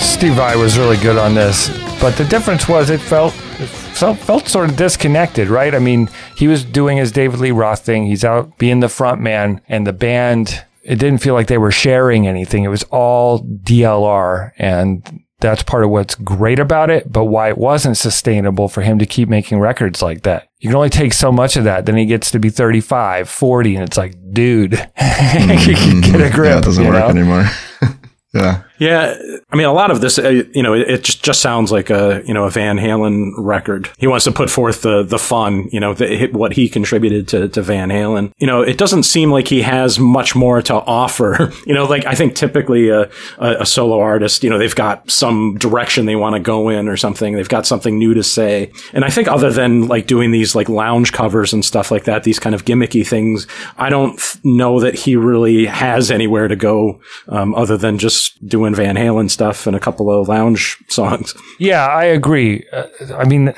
[0.00, 1.68] Steve Vai was really good on this,
[2.00, 5.72] but the difference was it felt it felt, felt sort of disconnected, right?
[5.74, 8.06] I mean, he was doing his David Lee Roth thing.
[8.06, 10.64] He's out being the front man, and the band.
[10.82, 12.64] It didn't feel like they were sharing anything.
[12.64, 17.58] It was all DLR, and that's part of what's great about it, but why it
[17.58, 20.48] wasn't sustainable for him to keep making records like that.
[20.60, 21.84] You can only take so much of that.
[21.84, 26.00] Then he gets to be 35, 40, and it's like, dude, mm-hmm.
[26.00, 26.50] get a grip.
[26.50, 27.08] Yeah, it doesn't work know?
[27.08, 27.44] anymore.
[28.34, 28.62] yeah.
[28.78, 29.16] Yeah,
[29.50, 31.90] I mean, a lot of this, uh, you know, it, it just, just sounds like
[31.90, 33.90] a, you know, a Van Halen record.
[33.98, 37.48] He wants to put forth the, the fun, you know, the, what he contributed to,
[37.48, 38.32] to Van Halen.
[38.38, 41.52] You know, it doesn't seem like he has much more to offer.
[41.64, 43.02] You know, like I think typically a,
[43.38, 46.88] a, a solo artist, you know, they've got some direction they want to go in
[46.88, 47.34] or something.
[47.34, 48.72] They've got something new to say.
[48.92, 52.24] And I think other than like doing these like lounge covers and stuff like that,
[52.24, 57.00] these kind of gimmicky things, I don't know that he really has anywhere to go,
[57.28, 61.34] um, other than just doing Van Halen stuff and a couple of lounge songs.
[61.58, 62.66] Yeah, I agree.
[62.72, 63.54] Uh, I mean,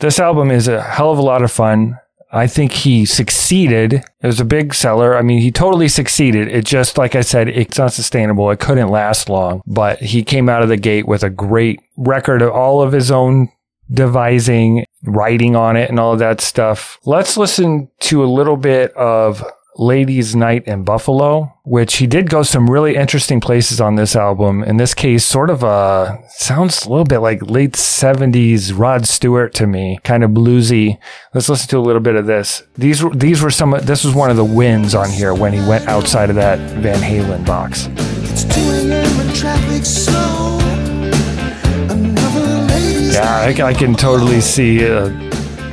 [0.00, 1.98] this album is a hell of a lot of fun.
[2.32, 3.94] I think he succeeded.
[3.94, 5.16] It was a big seller.
[5.16, 6.48] I mean, he totally succeeded.
[6.48, 8.50] It just, like I said, it's not sustainable.
[8.50, 12.42] It couldn't last long, but he came out of the gate with a great record
[12.42, 13.50] of all of his own
[13.92, 16.98] devising, writing on it and all of that stuff.
[17.04, 19.44] Let's listen to a little bit of
[19.76, 24.62] Ladies Night in Buffalo, which he did go some really interesting places on this album.
[24.62, 29.52] In this case, sort of a sounds a little bit like late 70s Rod Stewart
[29.54, 30.98] to me, kind of bluesy.
[31.32, 32.62] Let's listen to a little bit of this.
[32.76, 35.58] These were these were some this was one of the wins on here when he
[35.66, 37.88] went outside of that Van Halen box.
[38.30, 39.20] It's 2 a.m.
[39.20, 40.58] and traffic's slow.
[41.90, 42.40] Another
[42.72, 45.08] lady's Yeah, I, I can totally see uh,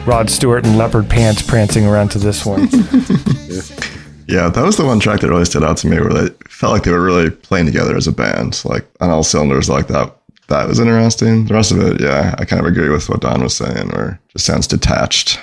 [0.08, 2.68] Rod Stewart in leopard pants prancing around to this one.
[4.32, 6.72] Yeah, that was the one track that really stood out to me where they felt
[6.72, 10.16] like they were really playing together as a band, like on all cylinders like that.
[10.48, 11.46] That was interesting.
[11.48, 14.22] The rest of it, yeah, I kind of agree with what Don was saying, where
[14.30, 15.38] it just sounds detached.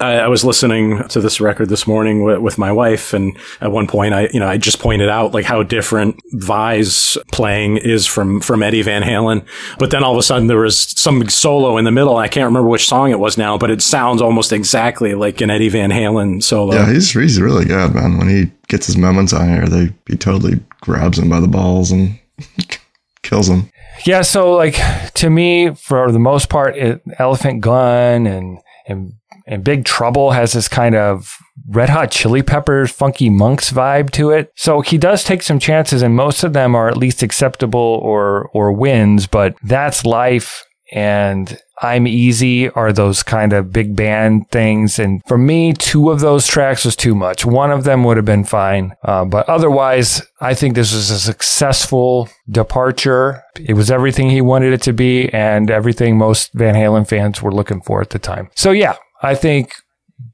[0.00, 3.70] I, I was listening to this record this morning with, with my wife, and at
[3.70, 8.06] one point, I you know I just pointed out like how different Vai's playing is
[8.06, 9.44] from from Eddie Van Halen.
[9.78, 12.16] But then all of a sudden, there was some solo in the middle.
[12.16, 15.50] I can't remember which song it was now, but it sounds almost exactly like an
[15.50, 16.74] Eddie Van Halen solo.
[16.74, 18.18] Yeah, he's he's really good, man.
[18.18, 21.90] When he gets his moments on here, they he totally grabs him by the balls
[21.90, 22.18] and
[23.22, 23.70] kills him.
[24.06, 24.78] Yeah, so like
[25.14, 29.12] to me, for the most part, it, Elephant Gun and and
[29.50, 31.36] and Big Trouble has this kind of
[31.68, 34.52] Red Hot Chili Peppers, Funky Monks vibe to it.
[34.56, 38.48] So he does take some chances, and most of them are at least acceptable or
[38.54, 39.26] or wins.
[39.26, 44.98] But that's life, and I'm Easy are those kind of big band things.
[44.98, 47.44] And for me, two of those tracks was too much.
[47.44, 48.94] One of them would have been fine.
[49.02, 53.42] Uh, but otherwise, I think this was a successful departure.
[53.58, 57.52] It was everything he wanted it to be and everything most Van Halen fans were
[57.52, 58.50] looking for at the time.
[58.54, 59.74] So yeah, I think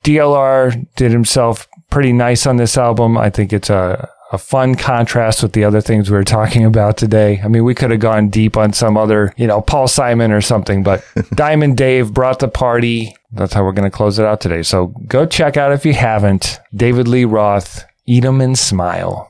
[0.04, 3.18] DLR did himself pretty nice on this album.
[3.18, 6.96] I think it's a, a fun contrast with the other things we were talking about
[6.96, 7.40] today.
[7.42, 10.40] I mean, we could have gone deep on some other, you know, Paul Simon or
[10.40, 13.14] something, but Diamond Dave brought the party.
[13.32, 14.62] That's how we're going to close it out today.
[14.62, 19.26] So go check out if you haven't David Lee Roth, Eat 'em and Smile.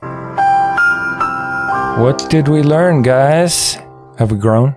[1.99, 3.75] What did we learn, guys?
[4.19, 4.75] Have we grown?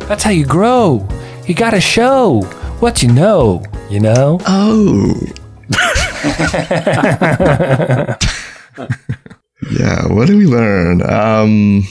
[0.00, 1.08] That's how you grow.
[1.46, 2.42] You got to show
[2.80, 4.38] what you know, you know?
[4.46, 5.20] Oh.
[9.70, 11.02] yeah, what did we learn?
[11.02, 11.82] Um,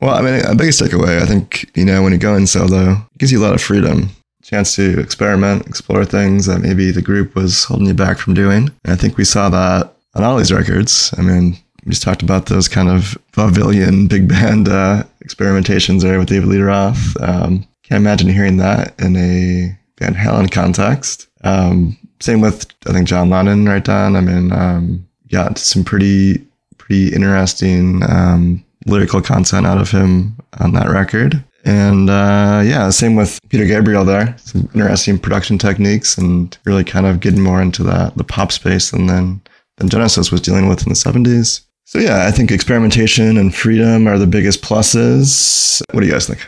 [0.00, 2.96] well, I mean, a biggest takeaway, I think, you know, when you go in solo,
[3.18, 4.10] gives you a lot of freedom,
[4.42, 8.70] chance to experiment, explore things that maybe the group was holding you back from doing.
[8.84, 11.14] And I think we saw that on all these records.
[11.16, 16.18] I mean, we just talked about those kind of vaudevillian big band uh, experimentations there
[16.18, 17.16] with David Lee Roth.
[17.20, 21.28] Um, can't imagine hearing that in a Van Halen context.
[21.42, 24.16] Um, same with I think John Lennon, right, Don?
[24.16, 26.44] I mean, um, got some pretty
[26.78, 31.42] pretty interesting um, lyrical content out of him on that record.
[31.64, 34.36] And uh, yeah, same with Peter Gabriel there.
[34.38, 38.90] Some interesting production techniques and really kind of getting more into that the pop space
[38.90, 39.40] than then
[39.76, 41.62] than Genesis was dealing with in the 70s.
[41.84, 45.82] So yeah, I think experimentation and freedom are the biggest pluses.
[45.92, 46.46] What do you guys think?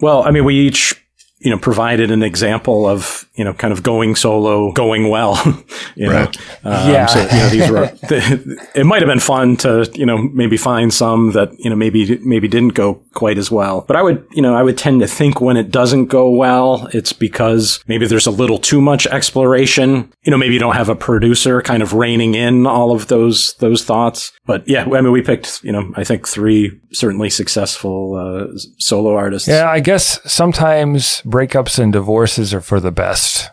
[0.00, 0.99] Well, I mean, we each
[1.40, 5.40] you know, provided an example of, you know, kind of going solo, going well.
[5.96, 6.36] you know, Right.
[6.64, 7.06] Um, Yeah.
[7.06, 7.90] So, you know, these were,
[8.74, 12.18] it might have been fun to, you know, maybe find some that, you know, maybe,
[12.18, 13.84] maybe didn't go quite as well.
[13.86, 16.88] But I would, you know, I would tend to think when it doesn't go well,
[16.92, 20.12] it's because maybe there's a little too much exploration.
[20.22, 23.54] You know, maybe you don't have a producer kind of reining in all of those,
[23.54, 24.32] those thoughts.
[24.44, 29.14] But yeah, I mean, we picked, you know, I think three certainly successful, uh, solo
[29.14, 29.48] artists.
[29.48, 33.48] Yeah, I guess sometimes breakups and divorces are for the best.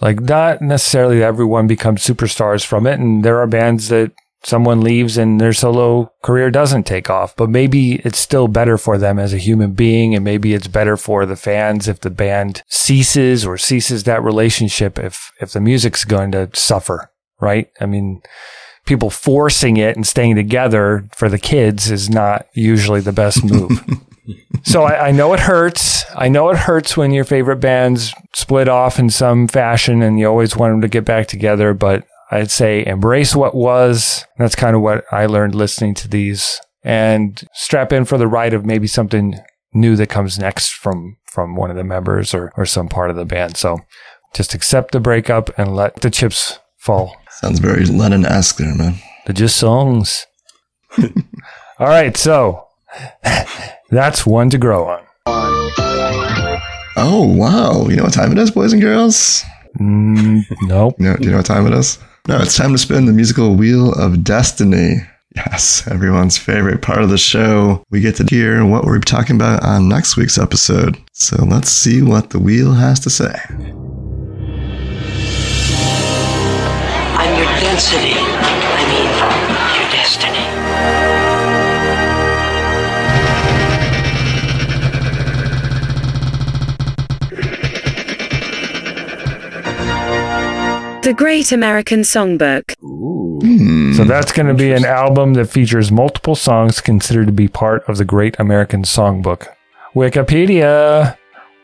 [0.00, 2.98] Like, not necessarily everyone becomes superstars from it.
[2.98, 4.12] And there are bands that
[4.42, 8.98] someone leaves and their solo career doesn't take off, but maybe it's still better for
[8.98, 10.14] them as a human being.
[10.14, 14.98] And maybe it's better for the fans if the band ceases or ceases that relationship
[14.98, 17.10] if, if the music's going to suffer,
[17.40, 17.68] right?
[17.80, 18.22] I mean,
[18.84, 23.84] people forcing it and staying together for the kids is not usually the best move.
[24.62, 26.04] So I, I know it hurts.
[26.14, 30.26] I know it hurts when your favorite bands split off in some fashion and you
[30.26, 31.74] always want them to get back together.
[31.74, 34.24] But I'd say embrace what was.
[34.38, 38.54] That's kind of what I learned listening to these and strap in for the ride
[38.54, 39.38] of maybe something
[39.74, 43.16] new that comes next from, from one of the members or, or some part of
[43.16, 43.56] the band.
[43.56, 43.78] So
[44.34, 47.16] just accept the breakup and let the chips fall.
[47.30, 48.96] Sounds very Lennon-esque there, man.
[49.26, 50.26] They're just songs.
[51.78, 52.16] All right.
[52.16, 52.66] So
[53.90, 55.04] that's one to grow on.
[56.94, 57.88] Oh wow!
[57.88, 59.42] You know what time it is, boys and girls?
[59.80, 60.94] Mm, nope.
[60.98, 61.98] You know, do you know what time it is?
[62.28, 64.96] No, it's time to spin the musical wheel of destiny.
[65.34, 67.82] Yes, everyone's favorite part of the show.
[67.90, 70.98] We get to hear what we're talking about on next week's episode.
[71.12, 73.34] So let's see what the wheel has to say.
[77.16, 78.31] I'm your density.
[91.02, 92.74] The Great American Songbook.
[93.96, 97.88] So that's going to be an album that features multiple songs considered to be part
[97.88, 99.48] of the Great American Songbook.
[99.94, 101.16] Wikipedia.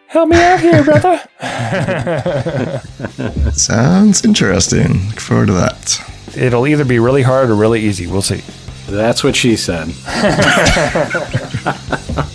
[0.09, 1.21] Help me out here, brother.
[3.53, 5.07] Sounds interesting.
[5.09, 6.37] Look forward to that.
[6.37, 8.07] It'll either be really hard or really easy.
[8.07, 8.43] We'll see.
[8.89, 9.89] That's what she said.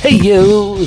[0.00, 0.86] Hey, you.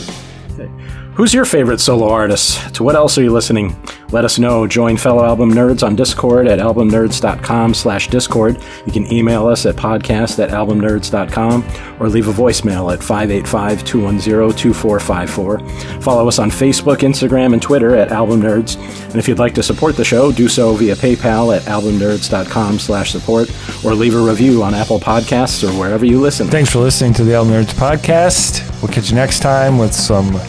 [1.20, 2.74] Who's your favorite solo artist?
[2.76, 3.76] To what else are you listening?
[4.12, 4.66] Let us know.
[4.66, 8.64] Join fellow album nerds on Discord at albumnerds.com slash Discord.
[8.86, 11.66] You can email us at podcast at albumnerds.com
[12.00, 16.02] or leave a voicemail at 585-210-2454.
[16.02, 18.78] Follow us on Facebook, Instagram, and Twitter at Album Nerds.
[19.08, 23.12] And if you'd like to support the show, do so via PayPal at albumnerds.com slash
[23.12, 23.52] support
[23.84, 26.48] or leave a review on Apple Podcasts or wherever you listen.
[26.48, 28.66] Thanks for listening to the Album Nerds podcast.
[28.82, 30.40] We'll catch you next time with some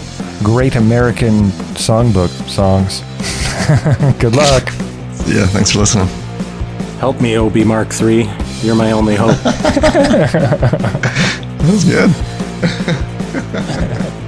[0.42, 3.02] Great American Songbook songs.
[4.20, 4.64] Good luck.
[5.26, 6.06] Yeah, thanks for listening.
[6.98, 8.28] Help me, OB Mark III.
[8.62, 9.36] You're my only hope.
[11.60, 12.10] That was good.